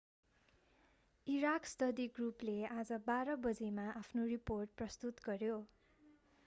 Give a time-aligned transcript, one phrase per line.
[1.27, 5.61] Iraq study ग्रुपले आज 12.00 gmt मा आफ्नो रिपोर्ट प्रस्तुत गर्‍यो।